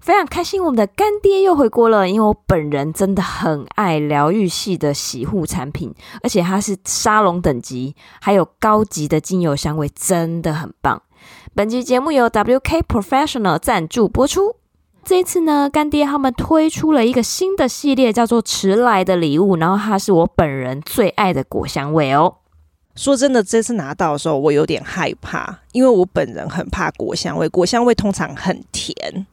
[0.00, 2.08] 非常开心，我们的干爹又回国了。
[2.08, 11.02] 因为我本人真的很爱疗愈系的洗护产品，而且它是沙龙等级，还有高级的精油香味，真的很棒。
[11.54, 14.56] 本期节目由 WK Professional 赞助播出。
[15.04, 22.36] 这一次呢，干爹他们推出了一个新的系列，叫做迟来的礼物，然后它是我本人最爱的果香味哦。
[22.94, 27.48] 说真的，这次拿到的时候，我有点害怕，因为我本人很怕果香味。
[27.48, 29.26] 果香味通常很甜，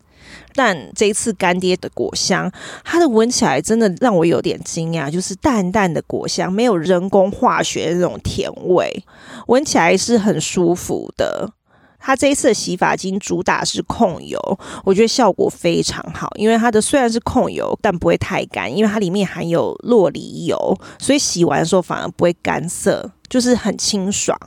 [0.57, 2.51] 但这一次干爹的果香，
[2.83, 9.05] 它的闻起来真的让我有点惊讶，就是淡淡的果香，没有人工化学那种甜味，
[9.45, 11.51] 闻起来是很舒服的。
[11.99, 14.39] 它这一次的洗发精主打是控油，
[14.83, 24.37] 我觉得效果非常好，因为它的虽然是控油，但不会太干，因为它里面含有洛梨油，所以洗完的时候反而不会干涩，就是很清爽。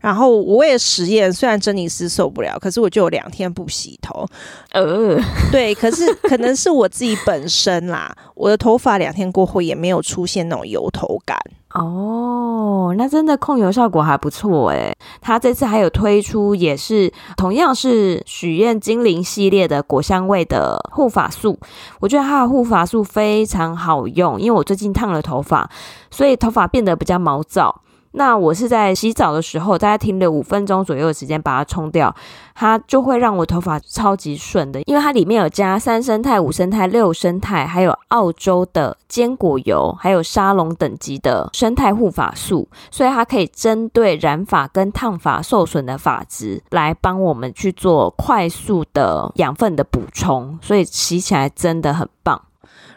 [0.00, 4.26] 然后我也实验，虽然珍妮斯受不了，可是我就有两天不洗头。
[4.72, 5.16] 呃，
[5.52, 11.38] 对，可是可能是我自己本身啦，我的头发两天过后也没有出现那种油头感。
[11.74, 14.92] 哦，那真的控油效果还不错诶。
[15.20, 21.56] 它这次还有推出，也是同样是许愿精灵系列的果香味的护发素。
[22.00, 25.70] 我觉得它的护发素非常好用，因为我最近烫了头发，
[26.10, 27.82] 所以头发变得比较毛躁。
[28.12, 32.14] 那我是在洗澡的时候，大概停留五分钟左右的时间把它冲掉，
[32.54, 52.42] 它就会让我头发超级顺的，因为它里面有加三生肽、五生肽、六生肽，还有澳洲的坚果油，还有沙龙等级的生态护发素，所以它可以针对染发跟烫发受损的发质来帮我们去做快速的养分的补充，所以洗起来真的很棒。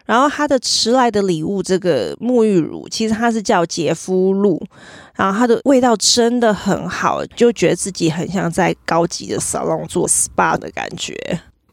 [0.06, 4.62] 然后它的迟来的礼物这个沐浴乳，其实它是叫洁肤露，
[5.16, 11.16] 然后它的味道真的很好，就觉得自己很像在高级的 salon 做 SPA 的感觉。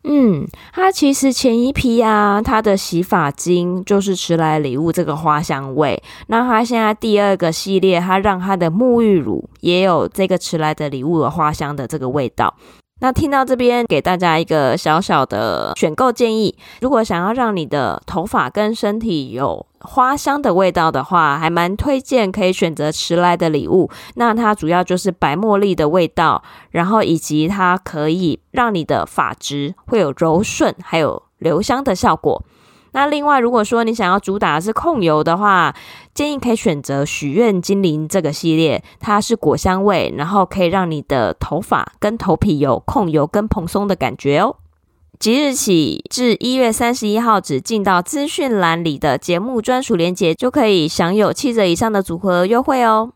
[0.03, 12.55] 嗯，它其实前一批啊，它的洗发精就是迟来礼物这个花香味，那它现在第二个系列，它让它的沐浴乳也有这个迟来的礼物的花香的这个味道。
[13.01, 23.91] 那听到这边，给大家一个小小的选购建议：如果想要让你的头发跟身体有花香的味道的话，还蛮推荐可以选择迟来的礼物。
[24.17, 32.43] 那它主要就是白茉莉的味道，然后以及它可以让你的发质会有柔顺，还有留香的效果。
[32.93, 35.75] 那另外，如果说你想要主打的是控油的话，
[36.13, 44.57] 建议可以选择许愿精灵这个系列，它是果香味，然后可以让你的头发跟头皮有控油跟蓬松的感觉哦。
[45.19, 53.13] 即日起至一月三十一号止，进到资讯栏里的节目专属链接，就可以享有七折以上的组合优惠哦。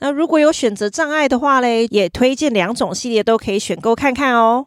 [0.00, 4.66] 那如果有选择障碍的话嘞，也推荐两种系列都可以选购看看哦。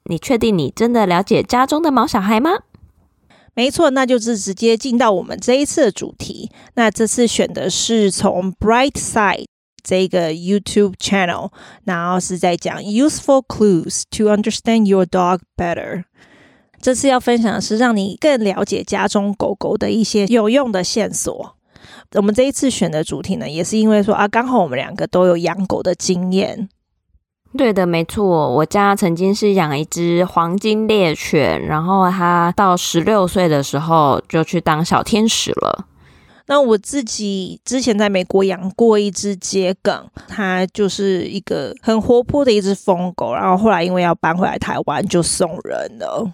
[0.11, 2.51] 你确定你真的了解家中的毛小孩吗？
[3.53, 6.51] 没错，那就是直接进到我们这一次的主题。
[6.73, 9.45] 那这次选的是从 Bright Side
[9.81, 11.51] 这个 YouTube channel，
[11.85, 16.03] 然后是在讲 Useful Clues to Understand Your Dog Better。
[16.81, 21.55] 这次要分享的是让你更了解家中狗狗的一些有用的线索。
[22.15, 26.67] 我们这一次选的主题呢，也是因为说啊，刚好我们两个都有养狗的经验。
[27.57, 35.85] 对的，没错，我家曾经是养一只黄金猎犬，然后它到十六岁的时候就去当小天使了。
[36.47, 46.31] 那我自己之前在美国养过一只桔梗，它就是一个很活泼的一只疯狗，然后后来因为要搬回来台湾，就送人了。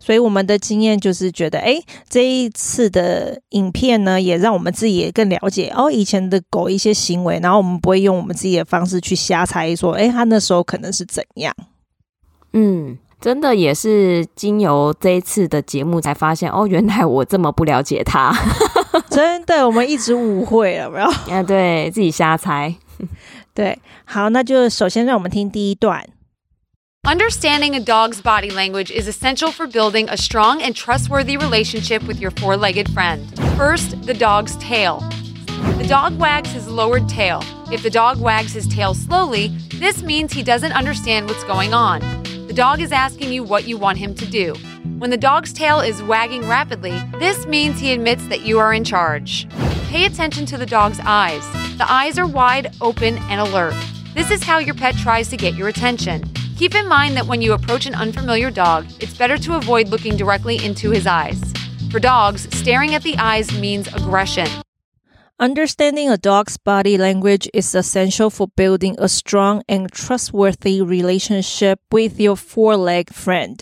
[0.00, 11.54] 所以我们的经验就是觉得，哎，这一次的影片呢，也让我们自己也更了解哦，以前的狗一些行为，然后我们不会用我们自己的方式去瞎猜，说，哎，它那时候可能是怎样。
[12.52, 18.32] 嗯，真的也是经由这一次的节目才发现，哦，原来我这么不了解它。
[19.10, 21.06] 真的，我们一直误会了，没有？
[21.30, 22.74] 啊，对，自己瞎猜。
[23.52, 26.02] 对，好，那就首先让我们听第一段。
[27.08, 32.30] Understanding a dog's body language is essential for building a strong and trustworthy relationship with your
[32.32, 33.34] four legged friend.
[33.56, 35.00] First, the dog's tail.
[35.78, 37.42] The dog wags his lowered tail.
[37.72, 42.00] If the dog wags his tail slowly, this means he doesn't understand what's going on.
[42.46, 44.52] The dog is asking you what you want him to do.
[44.98, 48.84] When the dog's tail is wagging rapidly, this means he admits that you are in
[48.84, 49.48] charge.
[49.88, 51.46] Pay attention to the dog's eyes.
[51.78, 53.74] The eyes are wide, open, and alert.
[54.12, 56.30] This is how your pet tries to get your attention.
[56.57, 60.15] Keep in mind that when you approach an unfamiliar dog, it's better to avoid looking
[60.15, 61.41] directly into his eyes.
[61.91, 64.47] For dogs, staring at the eyes means aggression.
[65.39, 72.19] Understanding a dog's body language is essential for building a strong and trustworthy relationship with
[72.19, 73.59] your four-leg friend.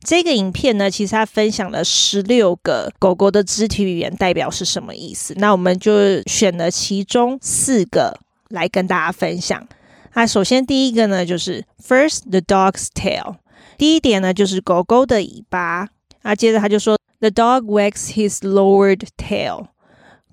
[0.10, 5.36] 这个影片呢，其实它分享了十六个狗狗的肢体语言代表是什么意思。
[5.38, 8.20] 那我们就选了其中四个
[8.50, 9.68] 来跟大家分享。
[10.16, 13.36] 那首先第一个呢，就是 first the dog's tail。
[13.78, 15.90] 第一点呢，就是狗狗的尾巴。
[16.24, 19.68] 啊，接着他就说 the dog wags his lowered tail。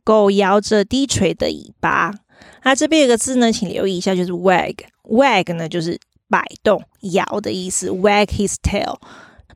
[0.03, 2.15] 狗摇着低垂的尾巴。
[2.63, 4.77] 那这边有个字呢，请留意一下，就是 wag。
[5.03, 6.01] wag 呢，就是
[6.31, 6.83] 摆动、
[7.13, 7.91] 摇的意思。
[7.91, 8.97] wag his tail。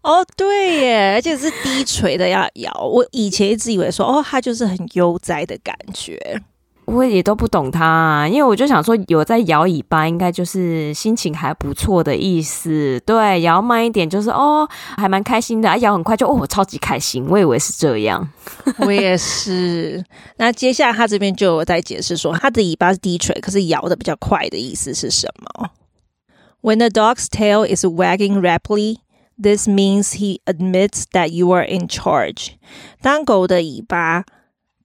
[0.02, 2.74] 哦，对耶，而且是低垂的要摇。
[2.84, 6.42] 我以前一直以为说，哦，它就是很悠哉的感觉。
[6.86, 13.00] 我也都不懂他啊，因为我就想说，有在摇尾巴，应该就是心情还不错的意思。
[13.06, 14.68] 对，摇慢一点就是哦，
[14.98, 15.70] 还蛮开心的。
[15.70, 17.26] 啊，摇很快就哦，我超级开心。
[17.30, 18.28] 我以为是这样，
[18.80, 20.04] 我也是。
[20.38, 25.70] 那接下来他这边就有在解释说，他的尾巴是低垂，可是摇的比较快的意思是什么
[26.62, 28.98] ？When the dog's tail is wagging rapidly.
[29.42, 32.50] This means he admits that you are in charge.
[33.02, 34.24] 当狗的尾巴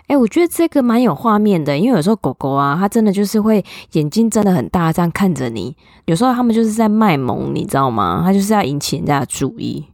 [0.08, 5.76] 哎，我觉得这个蛮有画面的，因为有时候狗狗啊，它真的就是会眼睛睁得很大，这样看着你。
[6.06, 8.22] 有时候他们就是在卖萌，你知道吗？
[8.24, 9.86] 它就是要引起人家的注意。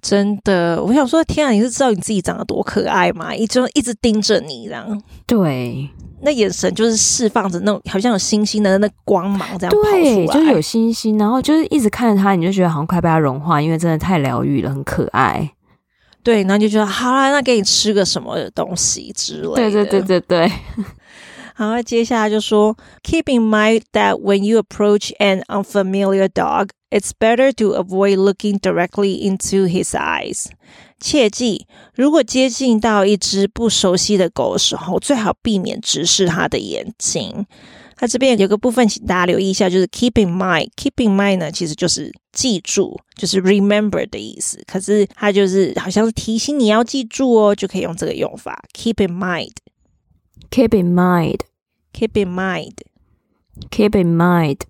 [0.00, 3.34] 真的，我想说，天啊，你是知道你自己长得多可爱吗？
[3.34, 5.02] 一直一直盯着你，这样。
[5.26, 5.90] 对，
[6.20, 9.70] 那眼神就是释放着那种好像有星星的那光芒，这样。
[9.82, 15.50] 对，就是有星星，然后就是一直看着它，你就觉得好像快被它融化，因为真的太疗愈了，很可爱。
[16.26, 19.54] 对，然后就觉得好啦，那给你吃个什么东西之类的。
[19.54, 20.52] 对对对对对。
[21.54, 29.22] 好，那接下来就说，Keep in mind that when you approach an unfamiliar dog, it's better to avoid looking directly
[29.22, 30.46] into his eyes.
[30.98, 37.46] 切记，如果接近到一只不熟悉的狗的时候，最好避免直视它的眼睛。
[37.96, 40.70] 它这边有个部分，请大家留意一下，就是 Keep in mind。
[40.76, 44.62] Keep in mind 呢，其实就是记住，就是 remember 的意思。
[44.66, 49.52] 可是它就是好像是提醒你要记住哦，就可以用这个用法，Keep in mind。
[50.48, 51.40] Keep in mind,
[51.92, 52.76] keep in mind,
[53.68, 54.60] keep in mind。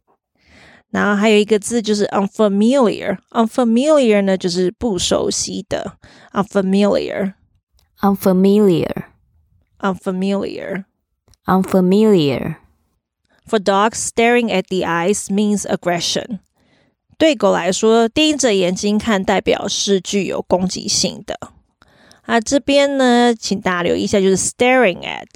[0.90, 3.18] 然后还有一个字就是 unfamiliar。
[3.30, 5.99] unfamiliar 呢，就是不熟悉的。
[6.33, 7.35] unfamiliar,
[8.00, 9.04] unfamiliar,
[9.80, 10.85] unfamiliar,
[11.45, 12.56] unfamiliar。
[13.47, 16.39] For dogs, staring at the eyes means aggression。
[17.17, 21.38] 对狗来说，盯着眼睛看代表是具有攻击性的。
[22.23, 25.27] 啊，这边呢，请大家留意一下，就是 staring at。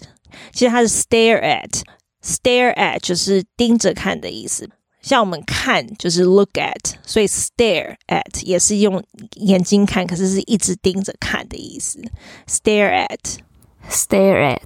[0.52, 4.70] 其实它是 stare at，stare at 就是盯着看的意思。
[5.02, 12.02] 像我们看就是 look at，所以 stare at 也是用眼睛看，可是是一直盯着看的意思。
[12.48, 14.58] stare at，stare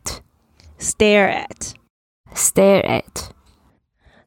[0.79, 1.45] at，stare
[2.34, 3.02] Stare at。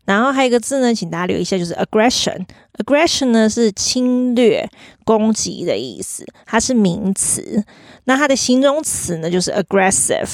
[0.06, 2.46] 然后还有一个字呢，请大家留意一下，就是 aggression。
[2.80, 4.70] aggression 呢是侵略、
[5.04, 7.66] 攻击的意思，它是名词。
[8.06, 10.30] 那它的形容词呢，就是 aggressive。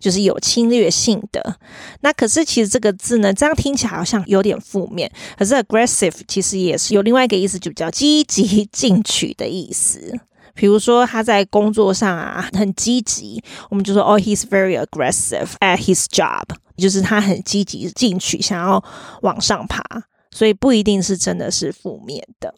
[0.00, 1.56] 就是有侵略性的，
[2.02, 5.10] 那可是其实这个字呢，这样听起来好像有点负面。
[5.38, 10.12] 可是 aggressive 其实也是有另外一个意思，就比较积极进取的意思。
[10.52, 16.44] 比如说他在工作上啊很积极，我们就说哦，he's very aggressive at his job，
[16.76, 18.82] 就是他很积极进取，想要
[19.22, 19.82] 往上爬。
[20.30, 22.52] 所以不一定是真的是负面的。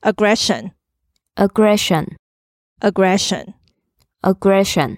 [0.00, 0.70] aggression,
[1.36, 2.06] aggression,
[2.80, 3.48] aggression,
[4.22, 4.96] aggression。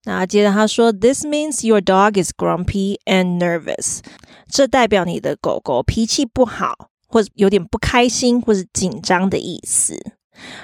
[0.05, 4.01] 那接着他说，this means your dog is grumpy and nervous，
[4.49, 10.15] 这代表你的狗狗脾气不好，或者有点不开心，或是紧张的意思。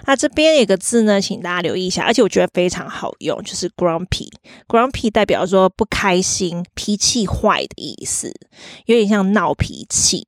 [0.06, 4.30] 那这边有个字呢，请大家留意一下，而且我觉得非常好用，就是 grumpy。
[4.66, 8.32] grumpy 代表说不开心、脾气坏的意思，
[8.86, 10.26] 有点像闹脾气。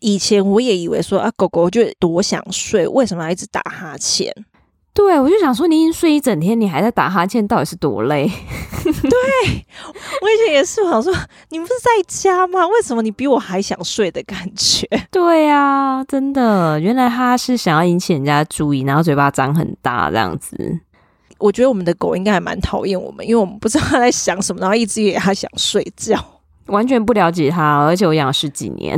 [0.00, 4.34] 以前我也以为说啊，狗狗就多想睡，为什么要一直打哈欠？
[4.94, 8.30] 对，我就想说，你已经睡一整天，你还在打哈欠，到底是多累？
[8.84, 9.66] 对，
[10.22, 11.12] 我以前也是，我想说，
[11.48, 12.64] 你不是在家吗？
[12.68, 14.86] 为什么你比我还想睡的感觉？
[15.10, 20.78] 对呀、啊，真的，原来他是想要引起人家注意，然后嘴巴张很大这样子。
[21.38, 26.16] 我觉得我们的狗应该还蛮讨厌我们，因为我们不知道它在想什么，然后一直以为它想睡觉，
[26.66, 28.96] 完全不了解它，而且我养了十几年，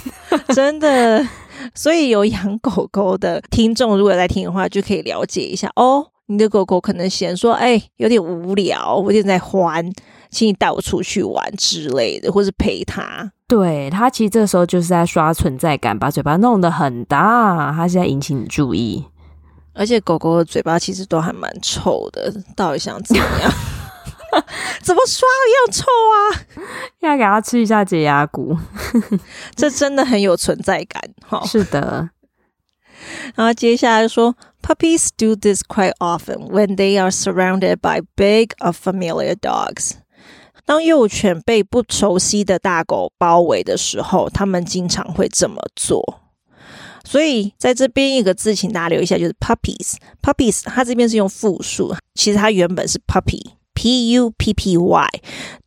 [0.54, 1.26] 真的。
[1.74, 6.06] 所以有养狗狗的听众，如果在听的话，就可以了解一下哦。
[6.26, 9.84] 你的狗狗可能嫌说，哎，有点无聊，我有点在欢，
[10.30, 13.32] 请你带我出去玩之类的，或是陪他。
[13.48, 19.04] 对，他其实这时候就是在刷存在感，把嘴巴弄得很大，他是在引起你注意。
[19.72, 23.52] 而且狗狗的嘴巴其实都还蛮臭的，到底想怎么样？
[24.82, 26.18] 怎么刷一样臭啊？
[27.00, 28.56] 要给它吃一下解压骨，
[29.54, 31.00] 这真的很有存在感。
[31.26, 32.10] 哈，是的。
[33.34, 39.92] 然后接下来说，Puppies do this quite often when they are surrounded by big or familiar dogs。
[40.66, 46.20] 当幼犬被不熟悉的大狗包围的时候，他们经常会这么做。
[47.04, 49.94] 所以在这边一个字，请大家留意一下，就是 puppies。
[50.20, 55.08] puppies 它这边是用复数，其实它原本是 puppy，p u p p y，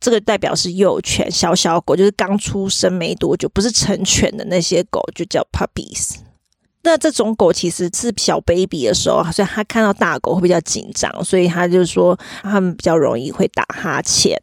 [0.02, 6.16] 这个代表是幼犬、小小狗，就是刚出生没多久，不是成犬的那些狗，就叫 puppies。
[6.84, 14.38] 那这种狗其实是小 baby 的时候，所以它看到大狗会比较紧张，所以它就说它们比较容易会打哈欠。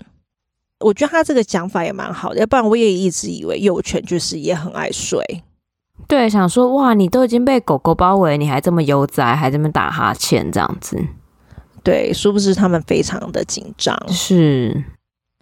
[0.81, 5.43] 我觉得他这个讲法也蛮好的，要不然我也一直以为幼犬就是也很爱睡。
[6.07, 11.03] 对，想说哇，你都已经被狗狗包围，你还这么悠哉，还这么打哈欠这样子。
[11.83, 13.97] 对，殊不知他们非常的紧张。
[14.09, 14.85] 是。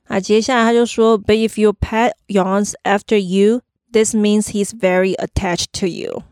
[0.06, 3.62] 啊，接下来他就说，But if your pet yawns after you,
[3.92, 6.22] this means he's very attached to you。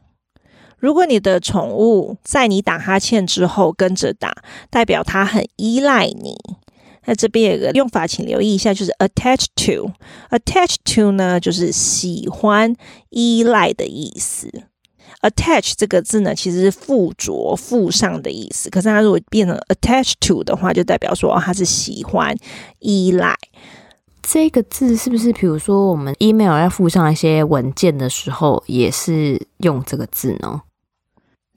[0.78, 4.36] 如果你的宠物在你打哈欠之后跟着打，
[4.70, 6.36] 代表它很依赖你。
[7.04, 9.90] 那这边有个用法，请留意一下，就是 attach to。
[10.30, 12.74] attach to 呢，就是喜欢、
[13.10, 14.50] 依赖的意思。
[15.22, 18.70] attach 这个字呢，其实是附着、附上的意思。
[18.70, 22.36] 可是它如果变成 attach to 的话，就代表说它是喜欢、
[22.78, 23.36] 依赖。
[24.22, 30.62] 这个字是不是，比如说我们 email 要附上一些文件的时候，也是用这个字呢？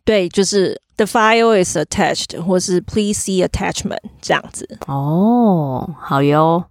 [0.05, 4.77] 对，就是 the file is attached，或是 please see attachment 这样子。
[4.87, 6.65] 哦，好哟。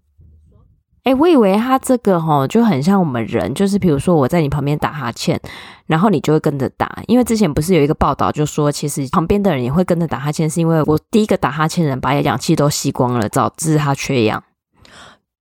[1.02, 5.38] 哎，我以为他这个齁就很像我们人，就是比如说我在你旁边打哈欠，
[5.84, 7.02] 然后你就会跟着打。
[7.08, 14.42] 因为之前不是有一个报道，就说其实旁边的人也会跟着打哈欠，是因为我第一个打哈欠的人把氧气都吸光了，导致他缺氧。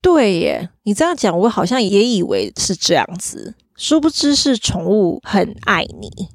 [0.02, 6.28] 对耶，你这样讲，我好像也以为是这样子，殊不知是宠物很爱你。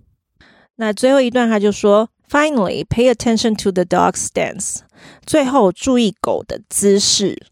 [0.77, 4.79] 那最后一段他就说，Finally, pay attention to the dog's stance。
[5.25, 7.45] 最后注意狗的姿势。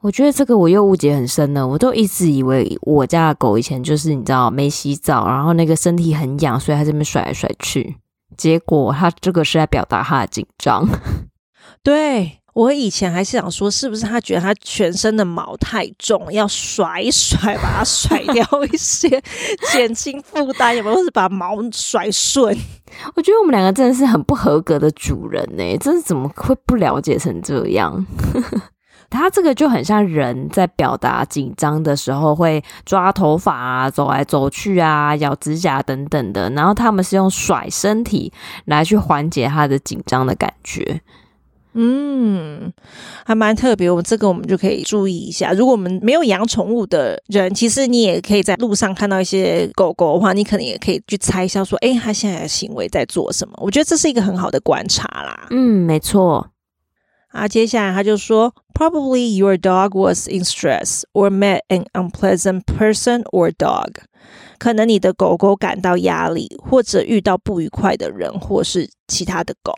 [0.00, 1.68] 我觉得这个我又误解很深了。
[1.68, 7.96] 我都一直以为我家的狗以前就是你知道没洗澡，然后那个身体很痒，所以它这边甩来甩去。
[8.38, 10.88] 结果它这个是在表达它的紧张。
[11.84, 12.38] 对。
[12.58, 19.08] 我以前还是想说，是不是他觉得他全身的毛太重，要甩一甩，把它甩 掉一些，
[19.70, 20.96] 减轻负担，有没有？
[20.96, 22.52] 或是把毛甩顺？
[23.14, 28.04] 我觉得我们两个真的是很不合格的主人呢、欸，这是怎么会不了解成这样？
[29.08, 38.32] 他这个就很像人在表达紧张的时候会抓头发啊，走来走去啊，咬指甲等等的，然后他们是用甩身体
[38.64, 41.00] 来去缓解他的紧张的感觉。
[41.74, 42.72] 嗯，
[43.24, 43.90] 还蛮特别。
[43.90, 45.52] 我们这个我们就可以注意一下。
[45.52, 53.54] 如果我们没有养宠物的人，其实你也可以在路上看到一些狗狗的话，你可能也可以去猜一下，说，诶，它现在的行为在做什么？
[53.58, 55.46] 我觉得这是一个很好的观察啦。
[55.50, 56.50] 嗯，没错。
[57.28, 63.96] 啊，接下来他就说，Probably your dog was in stress or met an unpleasant person or dog。
[64.58, 69.74] 可能你的狗狗感到压力，或者遇到不愉快的人，或是其他的狗。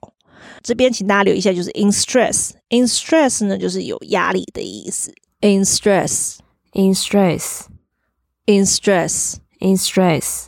[0.62, 2.50] 这边请大家留意一下，就是 in stress。
[2.68, 5.12] in stress 呢，就是有压力的意思。
[5.40, 10.46] in stress，in stress，in stress，in stress。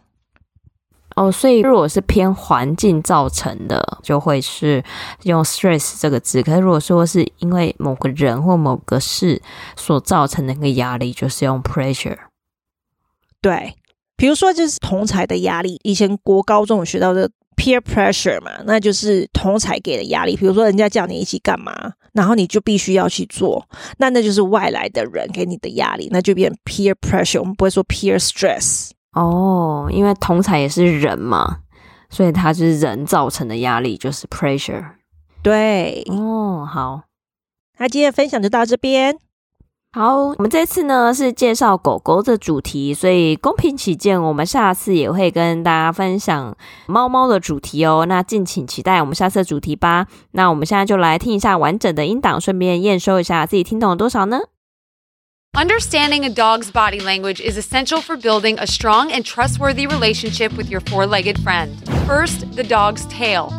[1.15, 4.83] 哦，所以如果是偏环境造成的，就会是
[5.25, 6.43] 用 stress 这个字。
[6.43, 9.41] 可是如果说是因为某个人或某个事
[9.77, 12.19] 所造成的那个压力，就是用 pressure。
[13.41, 13.75] 对，
[14.17, 20.37] 比如说就是同才的压力，以前国高中有学到的 peer pressure 嘛，那就是同才给的压力。
[20.37, 23.67] 比如说人家叫你一起干嘛，然后你就必须要去做，
[23.99, 27.41] 那那就是外来的人给你的压力，那就变 peer pressure。
[27.41, 28.91] 我们不会说 peer stress。
[29.15, 31.59] 哦，因为同才也是人嘛，
[32.09, 34.85] 所以他就是人造成的压力，就是 pressure。
[35.43, 37.03] 对，哦，好，
[37.79, 39.19] 那今天的分享就到这边。
[39.95, 48.07] 好，我们这次呢是介绍狗狗的主题，所以公平起见，我们下次也会跟大家分享猫猫的主题哦。
[48.09, 50.07] 那敬请期待我们下次的主题吧。
[50.31, 54.39] 那我们现在就来听一下完整的音档，顺便验收一下自己听懂了多少呢
[55.55, 60.81] ？Understanding a dog's body language is essential for building a strong and trustworthy relationship with your
[60.81, 61.79] four legged friend.
[62.07, 63.51] First, the dog's tail.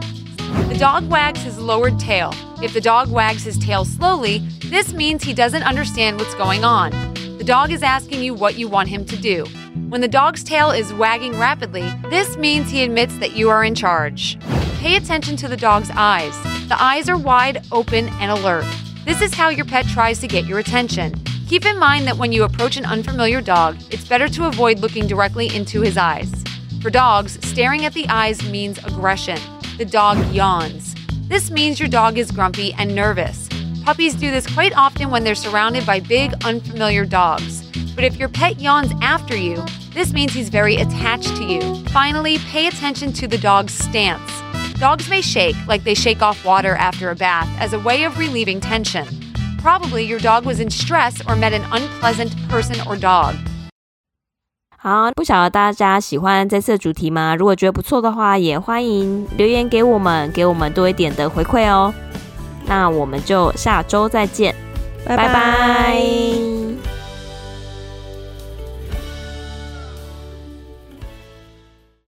[0.69, 2.33] The dog wags his lowered tail.
[2.63, 6.89] If the dog wags his tail slowly, this means he doesn't understand what's going on.
[7.37, 9.45] The dog is asking you what you want him to do.
[9.89, 13.75] When the dog's tail is wagging rapidly, this means he admits that you are in
[13.75, 14.39] charge.
[14.79, 16.33] Pay attention to the dog's eyes.
[16.69, 18.65] The eyes are wide, open, and alert.
[19.05, 21.13] This is how your pet tries to get your attention.
[21.53, 25.05] Keep in mind that when you approach an unfamiliar dog, it's better to avoid looking
[25.05, 26.33] directly into his eyes.
[26.81, 29.37] For dogs, staring at the eyes means aggression.
[29.77, 30.95] The dog yawns.
[31.27, 33.47] This means your dog is grumpy and nervous.
[33.83, 37.69] Puppies do this quite often when they're surrounded by big, unfamiliar dogs.
[37.93, 39.63] But if your pet yawns after you,
[39.93, 41.85] this means he's very attached to you.
[41.89, 44.31] Finally, pay attention to the dog's stance.
[44.79, 48.17] Dogs may shake like they shake off water after a bath as a way of
[48.17, 49.22] relieving tension.
[49.63, 53.35] Probably your dog was in stress or met an unpleasant person or dog.
[54.77, 57.33] 好，不晓得大家喜欢这次的主题吗？
[57.33, 61.93] 如果觉得不错的话，也欢迎留言给我们，给我们多一点的回馈哦。
[62.65, 64.53] 那我们就下周再见，
[65.05, 65.27] 拜拜。
[65.27, 66.52] 拜拜。